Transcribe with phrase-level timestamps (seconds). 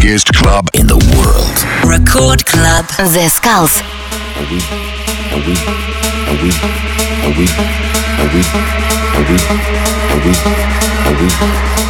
[0.00, 1.56] biggest club in the world.
[1.88, 3.80] Record Club The Skulls.
[4.50, 4.58] We,
[5.32, 5.54] we,
[6.36, 6.50] we, we,
[7.32, 7.46] we,
[8.26, 9.36] we, we,
[11.16, 11.28] we,
[11.80, 11.85] we.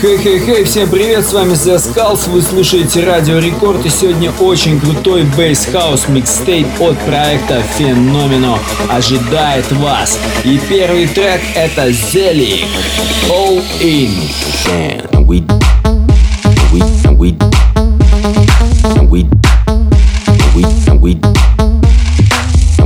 [0.00, 5.24] Хей-хей-хей, всем привет, с вами The Skulls, вы слушаете Радио Рекорд и сегодня очень крутой
[5.24, 8.58] бейс-хаус микстейп от проекта Феномено.
[8.88, 10.18] Ожидай окружает вас.
[10.44, 12.64] И первый трек это Зелик
[13.28, 14.10] All In.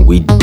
[0.04, 0.41] We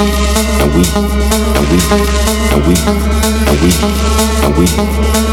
[0.00, 1.08] and we and
[1.70, 3.02] we and we and
[3.60, 5.27] we and we and we.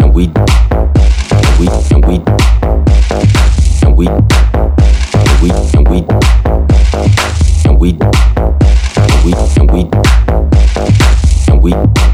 [0.00, 0.26] and we
[1.58, 2.16] we and we
[3.82, 4.06] and we
[5.42, 5.98] we and we
[7.64, 7.90] and we
[9.06, 9.82] and we and we
[11.48, 12.11] and we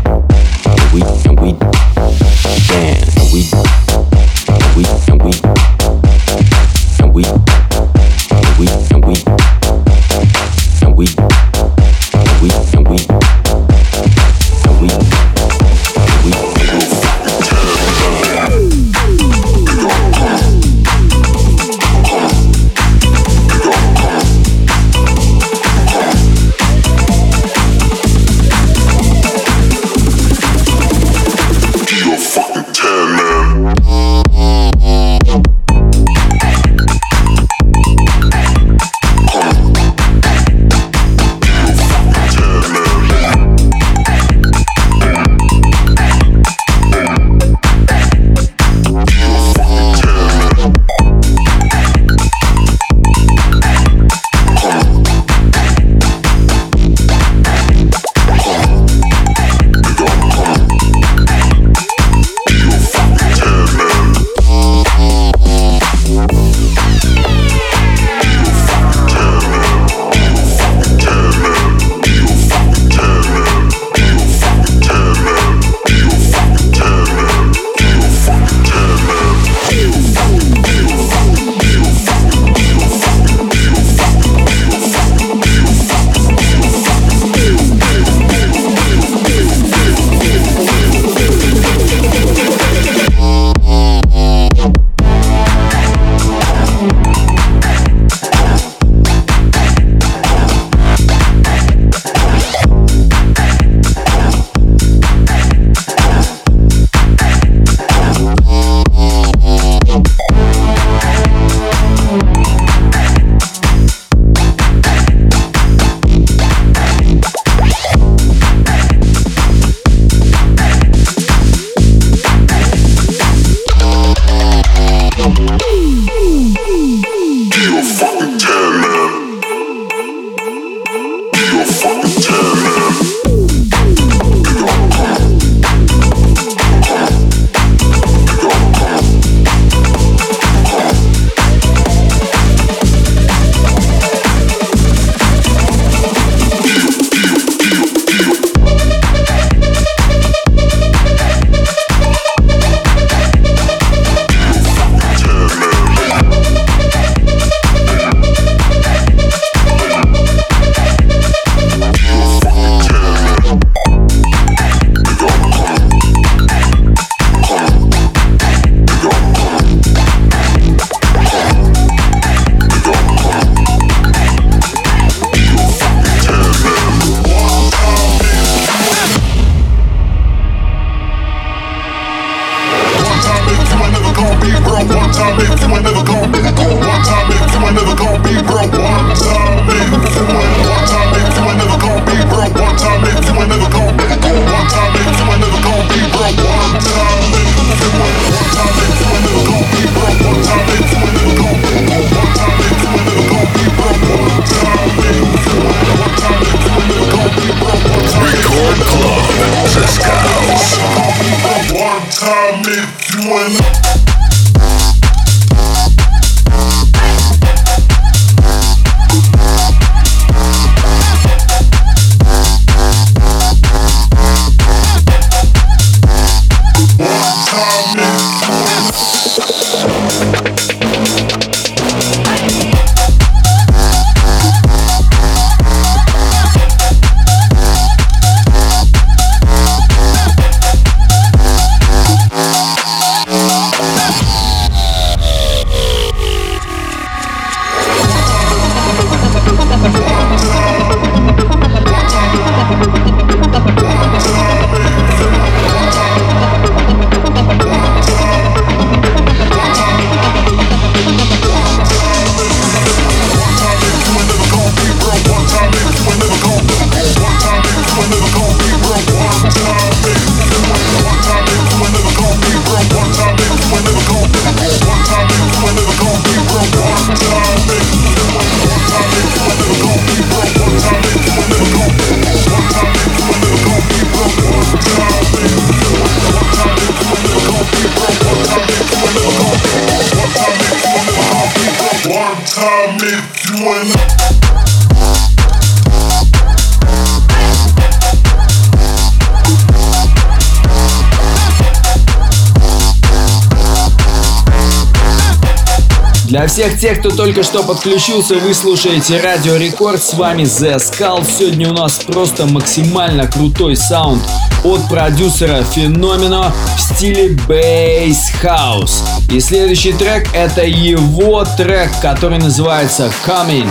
[306.38, 311.26] Для всех тех, кто только что подключился, вы слушаете Радио Рекорд, с вами The Skull.
[311.26, 314.23] Сегодня у нас просто максимально крутой саунд
[314.62, 319.02] от продюсера Феномено в стиле Bass House.
[319.33, 323.69] И следующий трек это его трек, который называется Coming.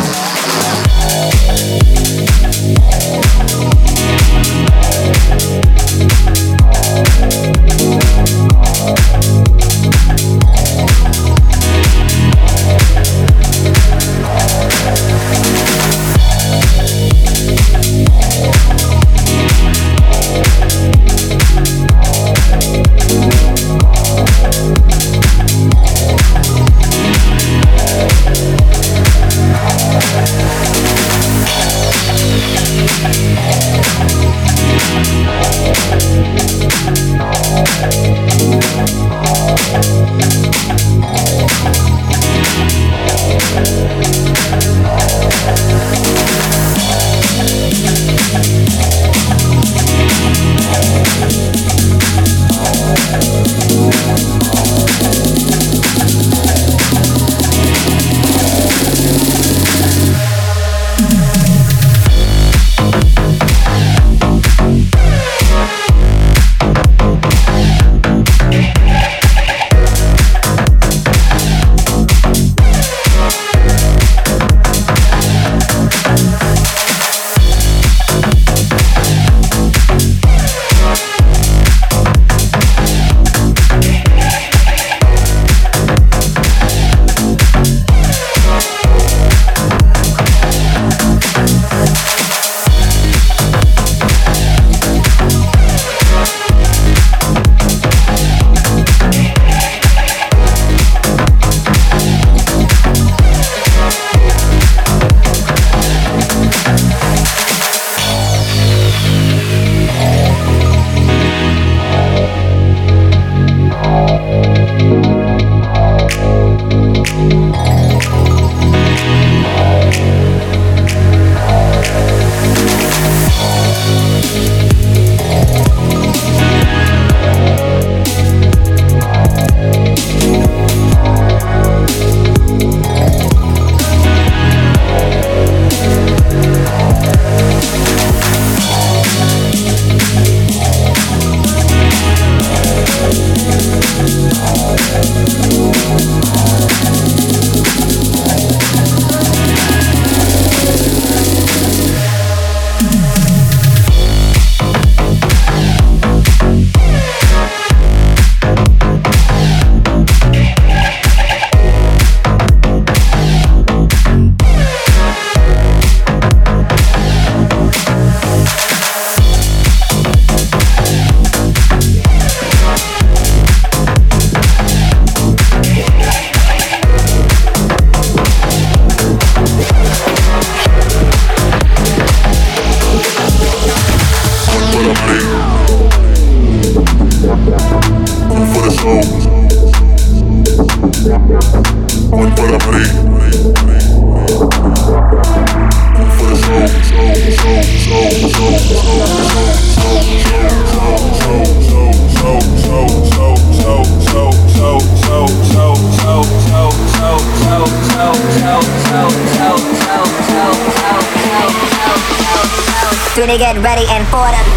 [213.37, 214.56] Get ready and for the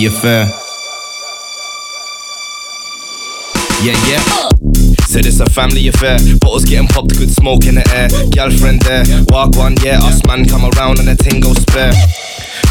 [0.00, 0.46] family affair.
[3.82, 4.22] Yeah, yeah.
[5.04, 6.16] Said it's a family affair.
[6.40, 8.08] Bottles getting popped, good smoke in the air.
[8.30, 9.98] Girlfriend there, walk one, yeah.
[10.00, 11.92] Us man come around and the ting go spare.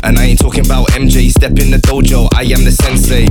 [0.04, 3.28] And I ain't talking about MJ, step in the dojo, I am the sensei.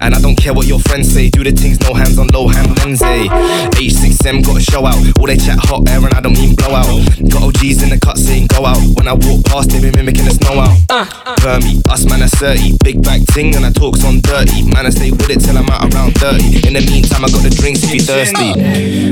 [0.00, 2.48] And I don't care what your friends say, do the things, no hands on low
[2.48, 3.28] hand Lindsay.
[3.76, 6.72] H6M got a show out, all they chat hot air and I don't mean blow
[6.72, 6.88] out.
[7.28, 10.24] Got OGs in the cut saying go out, when I walk past they be mimicking
[10.24, 10.72] the snow out.
[10.88, 11.04] Uh,
[11.44, 14.64] Permy, us man are 30, big back ting and I talks on dirty.
[14.64, 16.64] Man I stay with it till I'm out around 30.
[16.64, 18.56] In the meantime I got the drinks if you thirsty.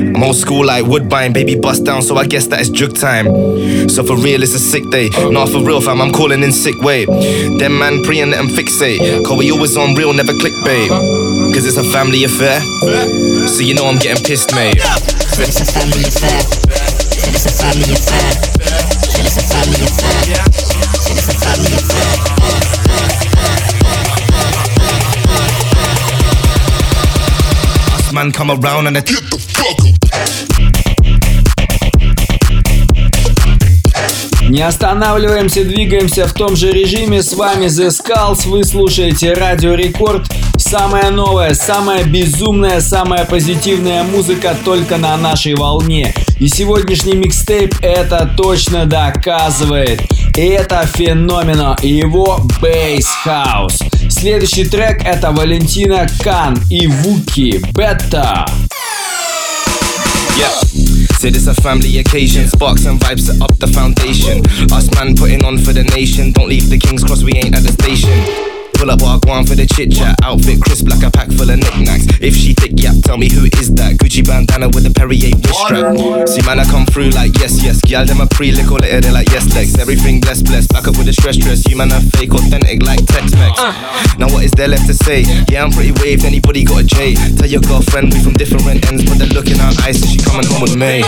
[0.08, 3.28] I'm old school like Woodbine, baby bust down, so I guess that is jug time.
[3.92, 6.80] So for real it's a sick day, not for real fam, I'm calling in sick
[6.80, 7.04] way.
[7.50, 9.24] Them man pre and let them fixate.
[9.24, 10.88] Cause we always on real, never clickbait.
[11.54, 12.60] Cause it's a family affair.
[13.48, 14.76] So you know I'm getting pissed, mate.
[14.76, 16.40] It's a family affair.
[17.32, 18.30] It's a family affair.
[19.24, 20.44] It's a family affair.
[21.10, 22.32] It's a family affair.
[28.12, 29.91] Man come around and I get the fuck up.
[34.52, 37.22] Не останавливаемся, двигаемся в том же режиме.
[37.22, 40.30] С вами The Skulls, вы слушаете Радио Рекорд.
[40.58, 46.14] Самая новая, самая безумная, самая позитивная музыка только на нашей волне.
[46.38, 50.02] И сегодняшний микстейп это точно доказывает.
[50.36, 53.82] Это феномено и его Bass House.
[54.10, 58.44] Следующий трек это Валентина Кан и Вуки Бета.
[60.36, 60.81] Yeah.
[61.22, 64.42] Said it's a family occasion, sparks and vibes set up the foundation.
[64.72, 66.32] Us man putting on for the nation.
[66.32, 68.61] Don't leave the King's Cross, we ain't at the station.
[68.82, 70.18] Pull up walk one for the chit chat.
[70.24, 72.02] Outfit crisp like a pack full of knickknacks.
[72.18, 73.94] If she thick, yeah, tell me who is that?
[73.94, 75.94] Gucci bandana with a Perrier wrist strap.
[76.26, 77.78] See, man, I come through like yes, yes.
[77.86, 79.78] Gyal, them a pre lick all later, they like yes, legs.
[79.78, 80.74] Everything blessed, blessed.
[80.74, 81.62] Back up with the stress, stress.
[81.70, 83.54] You man are fake, authentic like Tex Mex.
[83.54, 83.70] Uh.
[84.18, 85.22] Now what is there left to say?
[85.46, 86.26] Yeah, I'm pretty waved.
[86.26, 87.14] Anybody got a J?
[87.38, 90.18] Tell your girlfriend we from different ends, but they look in our eyes, so she
[90.18, 91.06] coming home with me.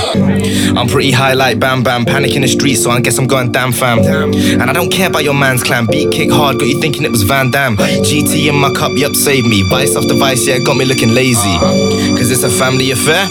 [0.79, 3.51] I'm pretty high like Bam Bam, panic in the street, so I guess I'm going
[3.51, 3.99] damn fam.
[3.99, 5.91] And I don't care about your man's clan.
[5.91, 7.64] Beat kick hard, got you thinking it was Van Damme.
[7.73, 9.63] GT in my cup, yup, save me.
[9.63, 11.49] Vice off the vice, yeah, got me looking lazy.
[11.57, 12.17] Uh-huh.
[12.17, 13.27] Cause it's a family affair,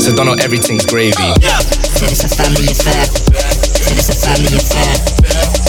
[0.00, 1.14] so don't know everything's gravy.
[1.16, 3.06] Said it's a family affair.
[3.80, 4.94] Said it's a family affair.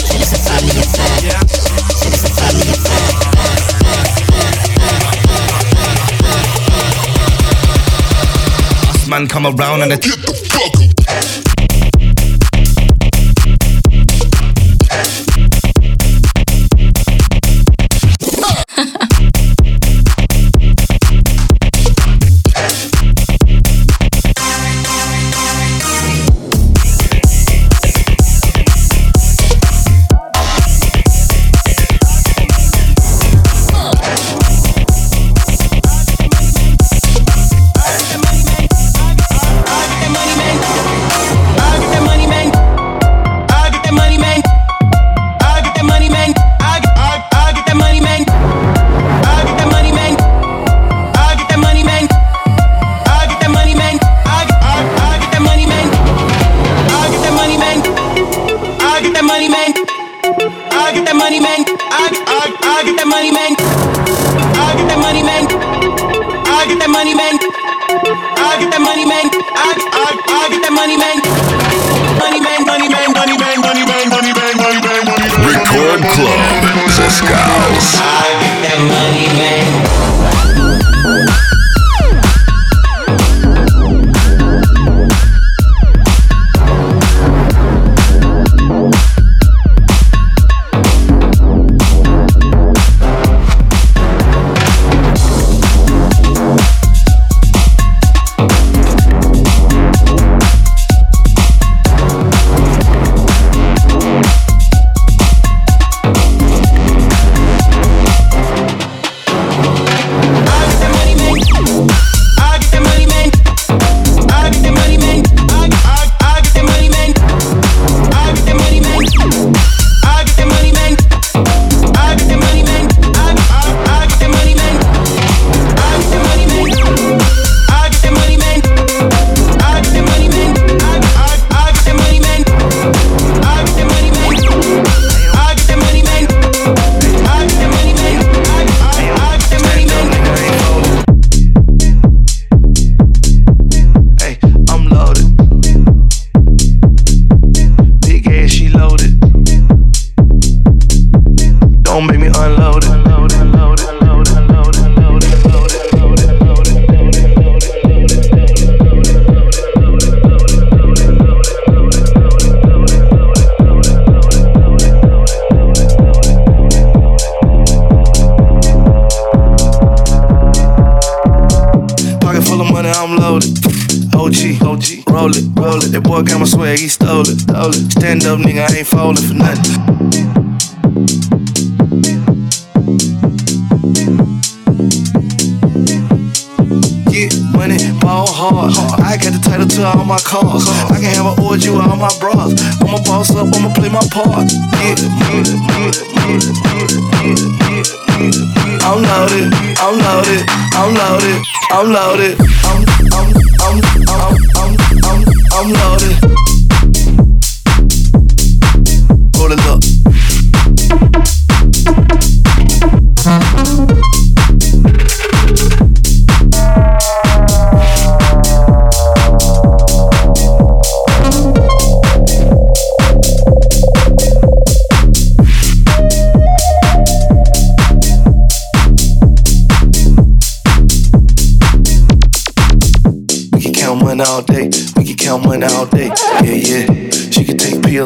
[0.04, 1.40] Said it's a family affair.
[1.96, 3.08] Said it's a family affair.
[9.08, 10.47] Man come around and they get the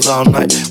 [0.08, 0.61] all night.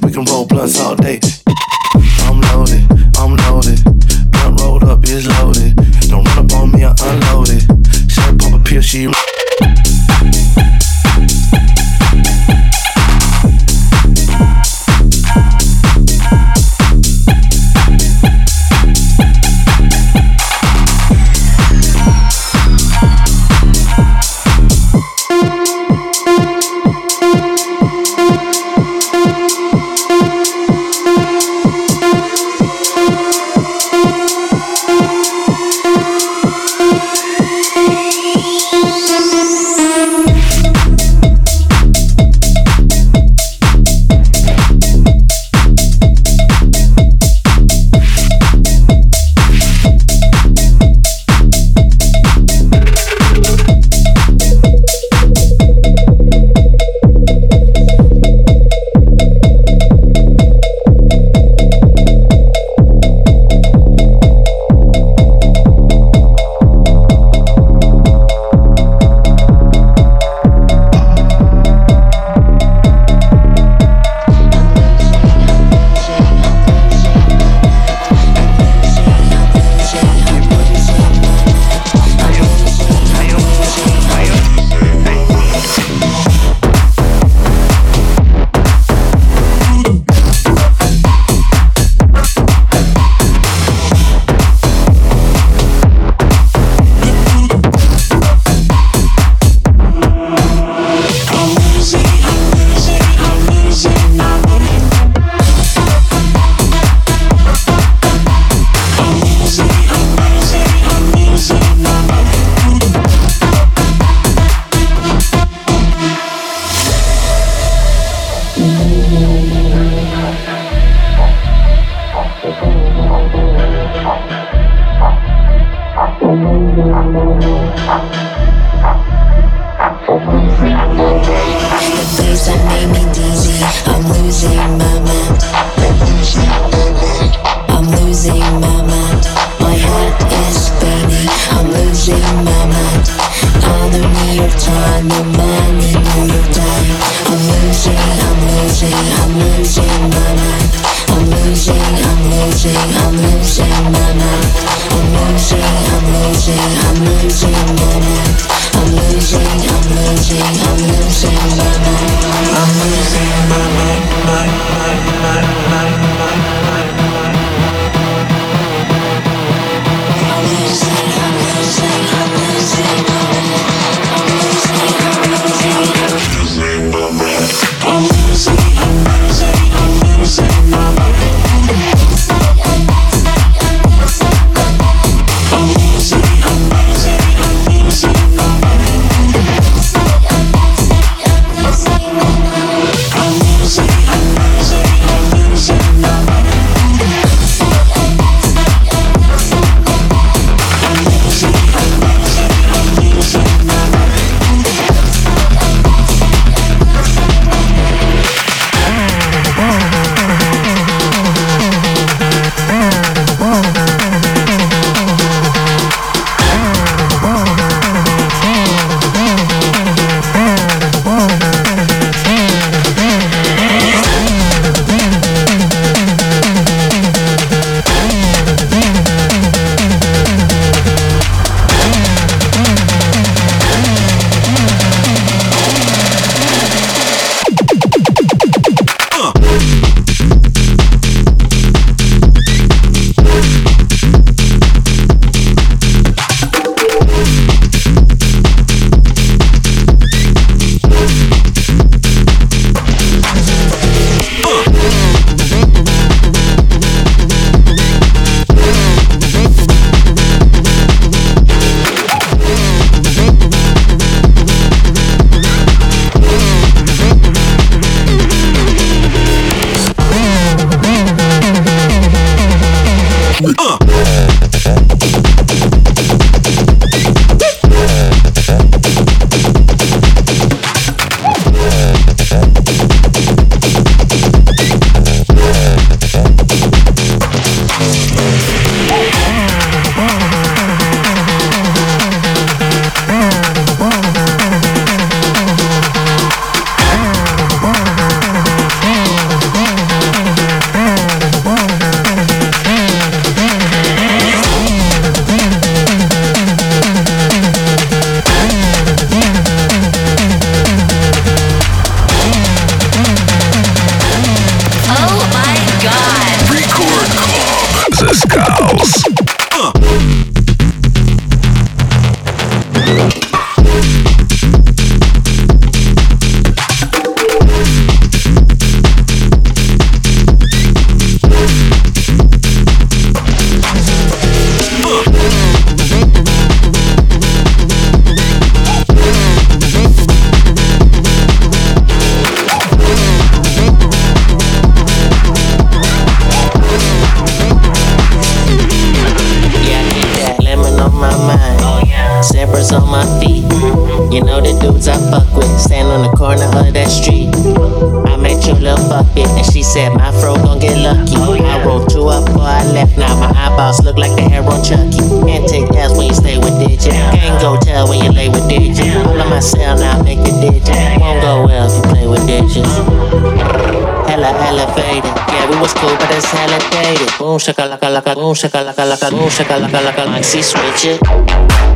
[378.91, 381.70] Shakalaka, boom shakalaka, maxi switch it.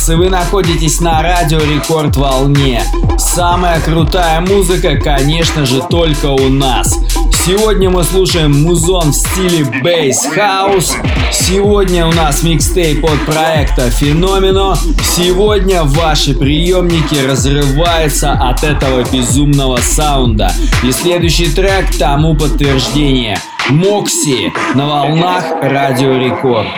[0.00, 2.82] Skulls, и вы находитесь на радио Рекорд Волне.
[3.18, 6.98] Самая крутая музыка, конечно же, только у нас.
[7.44, 10.92] Сегодня мы слушаем музон в стиле Bass House.
[11.32, 14.76] Сегодня у нас микстейп от проекта Феномено.
[15.02, 20.52] Сегодня ваши приемники разрываются от этого безумного саунда.
[20.84, 23.38] И следующий трек тому подтверждение.
[23.70, 26.68] Мокси на волнах Радио Рекорд.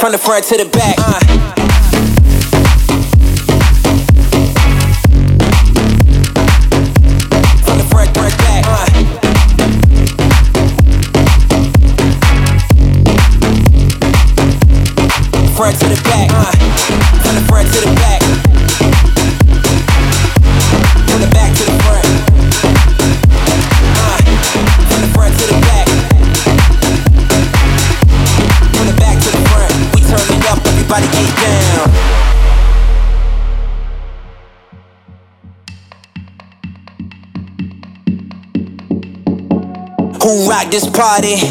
[0.00, 0.96] From the front to the back.
[0.98, 1.59] Uh.
[40.30, 41.42] Who rock this party?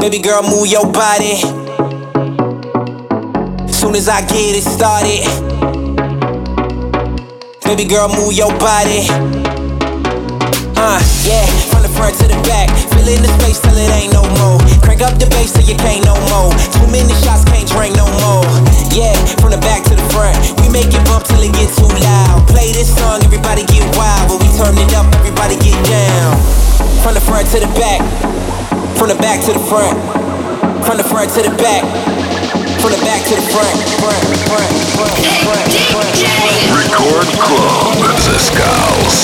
[0.00, 1.36] Baby girl, move your body
[3.68, 5.28] soon as I get it started.
[7.64, 9.04] Baby girl, move your body.
[10.72, 12.70] Uh, yeah, from the front to the back.
[12.96, 14.58] Fill in the space till it ain't no more.
[14.80, 16.48] Crank up the bass till you can't no more.
[16.72, 18.77] Too many shots, can't drink no more.
[18.94, 20.36] Yeah, from the back to the front.
[20.62, 22.48] We make it bump till it get too loud.
[22.48, 24.30] Play this song, everybody get wild.
[24.30, 26.36] When we turn it up, everybody get down.
[27.04, 28.00] From the front to the back.
[28.96, 29.94] From the back to the front.
[30.84, 31.84] From the front to the back.
[32.80, 36.08] From the back to the front, front, front, front, front, front.
[36.72, 39.18] Record Club, The Skulls.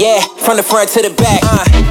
[0.00, 1.40] Yeah, from the front to the back.
[1.44, 1.89] Uh.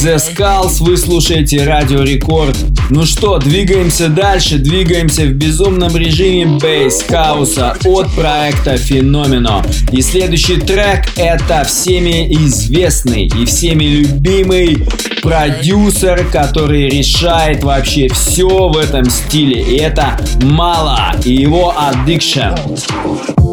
[0.00, 2.56] The Skulls, вы слушаете Радио Рекорд.
[2.88, 9.62] Ну что, двигаемся дальше, двигаемся в безумном режиме бейс хауса от проекта Феномено.
[9.92, 14.88] И следующий трек это всеми известный и всеми любимый
[15.20, 19.60] продюсер, который решает вообще все в этом стиле.
[19.60, 23.49] И это Мало и его Addiction.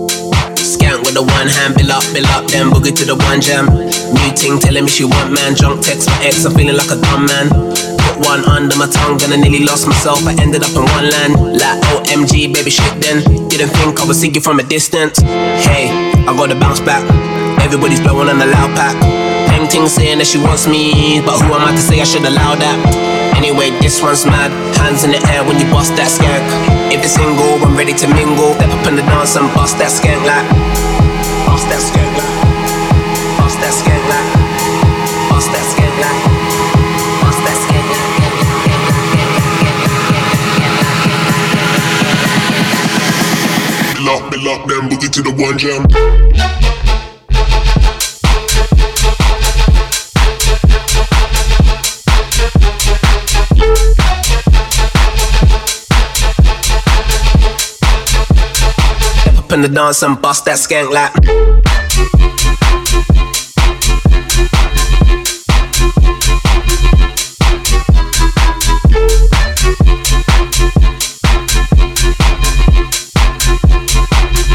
[1.18, 3.66] The one hand, bill up, bill up, then boogie to the one jam.
[3.66, 7.00] New ting telling me she want man, drunk text my ex, I'm feeling like a
[7.10, 7.50] dumb man.
[8.06, 10.22] Put one under my tongue, then I nearly lost myself.
[10.30, 12.86] I ended up in one land, like OMG, baby shit.
[13.02, 15.18] Then didn't think I would see you from a distance.
[15.66, 15.90] Hey,
[16.22, 17.02] I gotta bounce back.
[17.66, 18.94] Everybody's blowing on the loud pack.
[19.50, 22.54] Painting saying that she wants me, but who am I to say I should allow
[22.54, 22.78] that?
[23.34, 24.54] Anyway, this one's mad.
[24.78, 26.46] Hands in the air when you bust that skank.
[26.94, 28.54] If it's single, I'm ready to mingle.
[28.54, 30.87] Step up in the dance and bust that skank like.
[44.30, 46.57] Bill up, then boogie to the one jam.
[59.48, 61.14] Up in the dance and bust that skank like.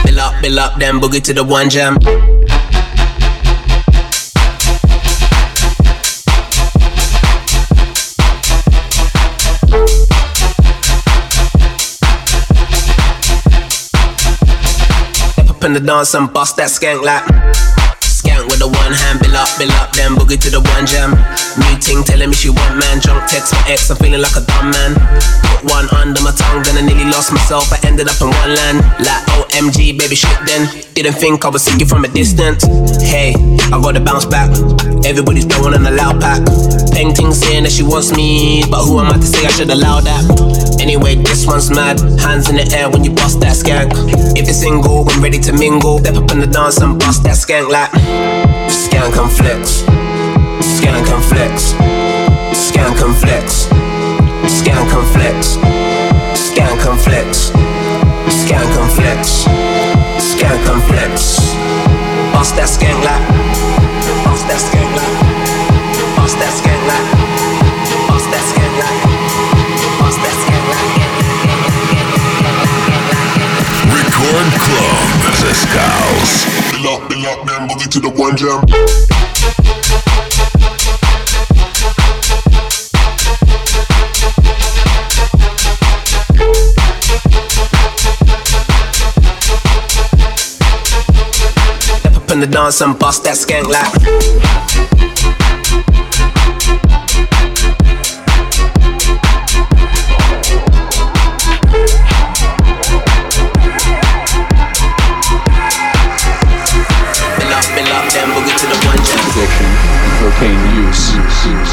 [0.04, 1.96] Bill up, bill up, then boogie to the one jam.
[15.62, 17.22] Up in the dance and bust that skank like.
[18.00, 21.41] Skank with the one hand, bill up, bill up, then boogie to the one jam.
[21.58, 24.40] New ting telling me she want man, drunk text my ex, I'm feeling like a
[24.40, 24.96] dumb man.
[25.44, 27.68] Put one under my tongue, then I nearly lost myself.
[27.72, 30.32] I ended up in one land, like OMG, baby shit.
[30.46, 32.64] Then didn't think I see you from a distance.
[33.02, 33.34] Hey,
[33.68, 34.48] I gotta bounce back.
[35.04, 36.40] Everybody's blowing on the loud pack.
[36.92, 40.00] Painting saying that she wants me, but who am I to say I should allow
[40.00, 40.80] that?
[40.80, 42.00] Anyway, this one's mad.
[42.20, 43.92] Hands in the air when you bust that skank.
[44.36, 45.98] If it's single, I'm ready to mingle.
[45.98, 47.90] Step up in the dance and bust that skank like.
[48.70, 50.01] Skank and flex.
[50.62, 51.74] Skank and flex.
[52.54, 53.66] Skank and flex.
[54.46, 55.56] Skank and flex.
[56.38, 57.50] Skank and flex.
[58.30, 59.44] Skank and flex.
[60.22, 61.42] Skank and flex.
[62.32, 63.26] Bust that skank like.
[64.24, 65.18] Bust that skank like.
[66.16, 67.08] Bust that skank like.
[68.06, 69.02] Bust that skank like.
[69.98, 70.36] Bust that
[70.70, 70.90] like.
[73.90, 75.10] Record Club
[75.42, 76.32] The Skulls.
[76.70, 78.62] Bill up, bill up, then boogie to the one jam.
[92.42, 93.86] The dance and bust that skank like.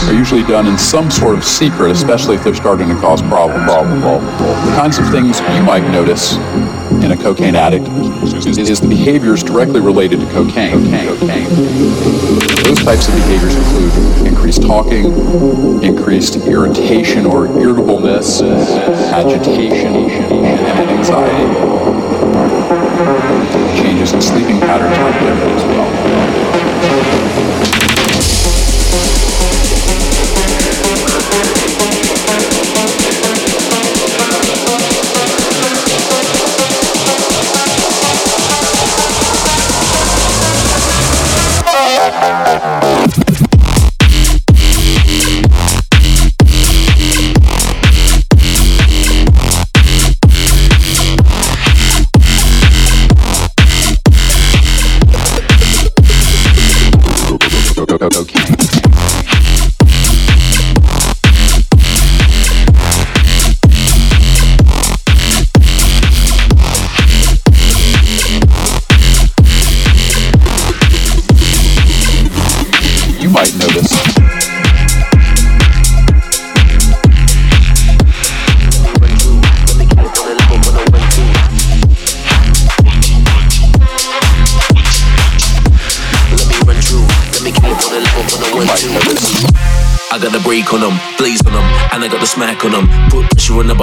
[0.08, 3.64] Are usually done in some sort of secret, especially if they're starting to cause problem,
[3.66, 4.26] problem, problem.
[4.66, 6.38] The kinds of things you might notice
[7.04, 7.88] in a cocaine addict
[8.46, 10.72] is, the behaviors directly related to cocaine.
[10.72, 11.50] cocaine.
[12.64, 22.39] Those types of behaviors include increased talking, increased irritation or irritableness, agitation, and anxiety.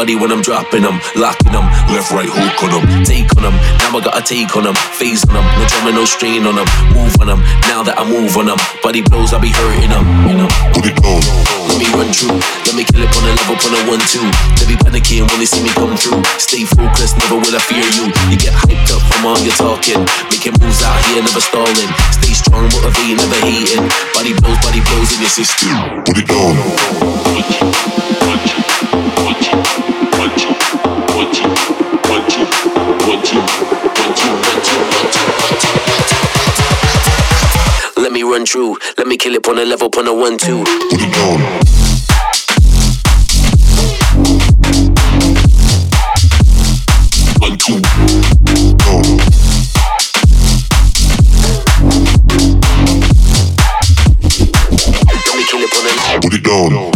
[0.06, 3.58] Body when I'm dropping them, locking them, left right hook on them, take on them.
[3.82, 6.54] Now I got a take on them, phase on them, no drama, no strain on
[6.54, 7.42] them, move on them.
[7.66, 8.54] Now that I move on them,
[8.86, 10.46] body blows, I be hurting them, you know.
[10.70, 11.18] Put it on.
[11.66, 14.22] Let me run through, let me kill it on a level, on a one two.
[14.62, 16.22] They be panicking when they see me come through.
[16.38, 18.06] Stay focused, never will I fear you.
[18.30, 21.90] You get hyped up from all your talking, making moves out here, never stalling.
[22.14, 23.82] Stay strong, motivated, never hating.
[24.14, 25.74] Body blows, body blows in your system.
[26.06, 26.54] Put it on.
[38.36, 40.62] Run through, let me kill it on a level, on a one two.
[40.90, 41.40] Put it on.
[47.40, 47.80] One, two.
[48.90, 49.02] On.
[55.24, 56.95] Let me kill it on a Put it on.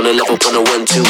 [0.00, 1.04] On a level, on a one two.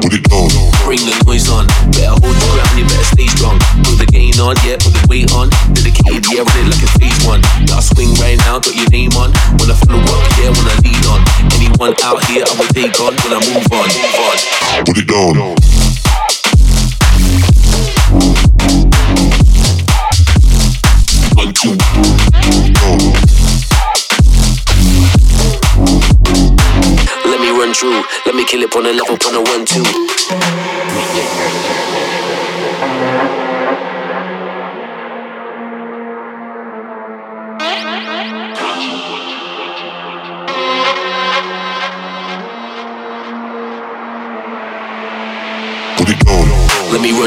[0.00, 0.48] Put it on.
[0.88, 3.60] Bring the noise on, better hold your ground, you better stay strong.
[3.84, 5.52] Put the gain on, yeah, put the weight on.
[5.76, 7.44] Dedicated, yeah, run it like a phase one.
[7.68, 9.36] Got a swing right now, got your name on.
[9.60, 11.20] When I follow up, yeah, when I lead on.
[11.60, 13.88] Anyone out here, I will take on when I move on.
[13.92, 14.36] Move on.
[14.88, 15.85] Put it on.
[27.86, 30.75] Through, let me kill it on a level, on a one two.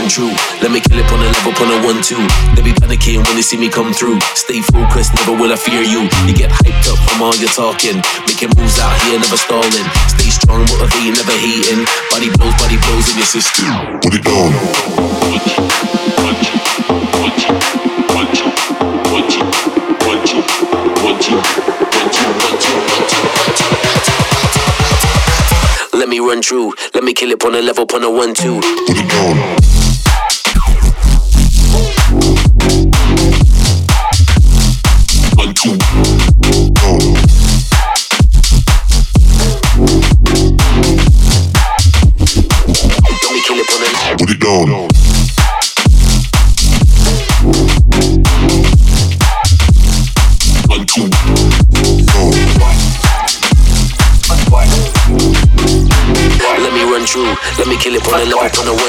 [0.09, 2.17] Let me let me kill it on a level, on a one two.
[2.57, 4.19] They be panicking when they see me come through.
[4.33, 6.09] Stay focused, never will I fear you.
[6.25, 9.85] You get hyped up from all your talking, making moves out here, never stalling.
[10.09, 11.85] Stay strong, motivated, never hating.
[12.09, 13.69] Body blows, body blows in your system.
[14.01, 14.49] Put it on.
[25.93, 28.59] Let me run through, let me kill it on a level, on a one two.
[28.87, 29.88] Put it on.
[58.07, 58.88] Let kill it on a level,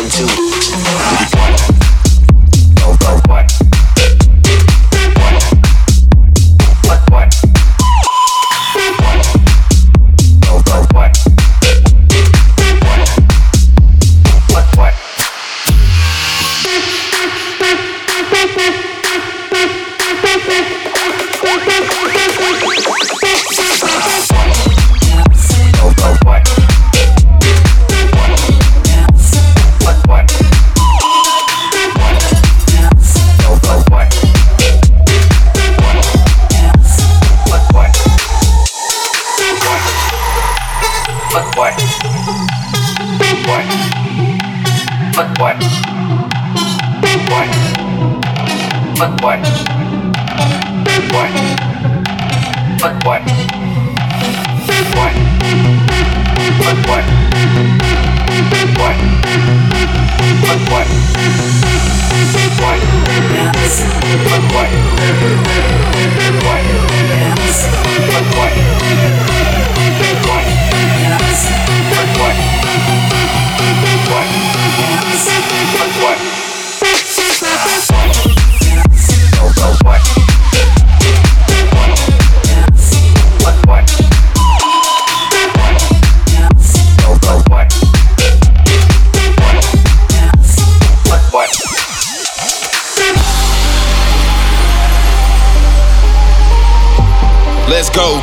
[97.81, 98.20] Let's go.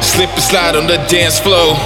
[0.00, 1.76] Slip and slide on the dance floor.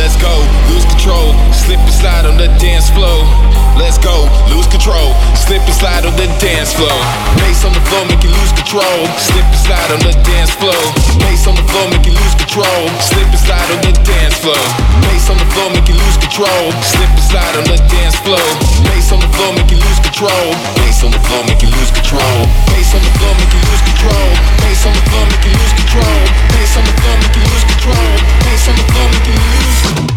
[0.00, 0.32] Let's go.
[0.72, 1.36] Lose control.
[1.52, 3.61] Slip and slide on the dance floor.
[3.76, 5.16] Let's go, lose control.
[5.32, 6.92] Slip and slide on the dance floor.
[7.40, 9.08] Bass on the floor, make you lose control.
[9.16, 10.76] Slip and slide on the dance floor.
[11.20, 12.82] Bass on the floor, make you lose control.
[13.00, 14.60] Slip and slide on the dance floor.
[15.08, 16.64] Bass on the floor, make you lose control.
[16.84, 18.44] Slip and slide on the dance floor.
[18.84, 20.46] Bass on the floor, make you lose control.
[20.76, 22.38] Bass on the floor, make you lose control.
[22.72, 24.28] Bass on the floor, make you lose control.
[24.60, 26.20] Bass on the floor, make you lose control.
[26.52, 28.10] Bass on the floor, make you lose control.
[28.44, 30.11] Bass on the floor, make you lose.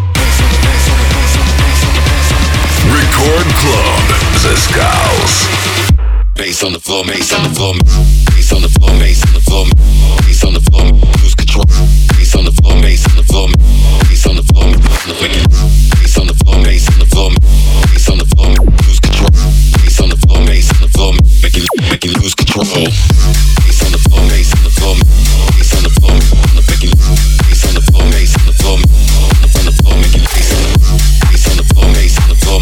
[3.26, 4.06] Record Club
[4.46, 5.50] The Skulls.
[6.38, 7.74] Bass on the floor, bass on the floor,
[8.30, 9.66] bass on the floor, bass on the floor,
[10.22, 10.86] bass on the floor,
[11.26, 11.66] lose control.
[12.14, 13.50] Bass on the floor, bass on the floor,
[14.06, 17.30] bass on the floor, bass on the floor, bass on the floor,
[17.90, 18.54] bass on the floor,
[18.86, 19.34] lose control.
[19.82, 21.12] Bass on the floor, bass on the floor,
[21.42, 22.62] make you make you lose control.
[22.62, 24.94] Bass on the floor, bass on the floor,
[25.58, 29.66] bass on the floor, make you bass on the floor, bass on the floor, on
[29.66, 30.78] the floor, make you bass on the
[31.34, 32.62] bass on the floor, bass on the floor,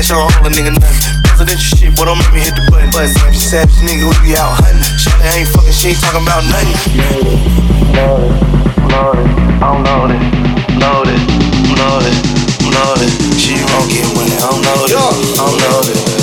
[0.00, 1.20] Cash, I don't a nigga nothing.
[1.24, 2.88] Presidential shit, boy, don't make me hit the button.
[2.92, 4.80] But savage, savage nigga, we be out hunting.
[4.96, 6.72] Shawty ain't fucking, she ain't talking about nothing.
[7.92, 8.32] Loaded,
[8.88, 9.28] loaded,
[9.60, 10.22] I'm loaded,
[10.80, 11.20] loaded,
[11.76, 12.16] loaded,
[12.64, 13.12] loaded.
[13.36, 14.96] She won't get money, I'm I'm loaded,
[15.36, 16.19] I'm loaded,